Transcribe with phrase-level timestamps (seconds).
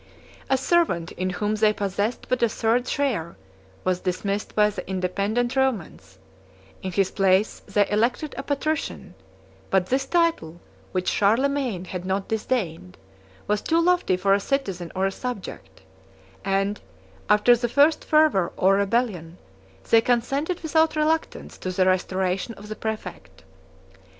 [0.47, 3.35] 41 A servant, in whom they possessed but a third share,
[3.83, 6.17] was dismissed by the independent Romans:
[6.81, 9.13] in his place they elected a patrician;
[9.69, 10.59] but this title,
[10.91, 12.97] which Charlemagne had not disdained,
[13.45, 15.83] was too lofty for a citizen or a subject;
[16.43, 16.81] and,
[17.29, 19.37] after the first fervor of rebellion,
[19.91, 23.43] they consented without reluctance to the restoration of the præfect.